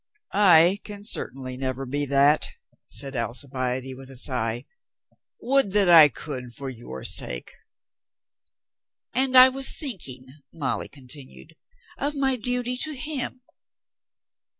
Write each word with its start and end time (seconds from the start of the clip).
"I 0.33 0.79
can 0.83 1.03
certainly 1.03 1.57
never 1.57 1.85
be 1.85 2.07
that," 2.07 2.47
said 2.87 3.15
Alcibiade 3.15 3.93
with 3.95 4.09
a 4.09 4.17
sigh. 4.17 4.65
"Would 5.39 5.73
that 5.73 5.89
I 5.89 6.09
could 6.09 6.55
for 6.55 6.71
your 6.71 7.03
sake." 7.03 7.51
"And 9.13 9.35
I 9.35 9.49
was 9.49 9.71
thinking," 9.77 10.25
Molly 10.51 10.87
continued, 10.87 11.55
"of 11.99 12.15
my 12.15 12.35
duty 12.35 12.75
to 12.77 12.93
him." 12.95 13.41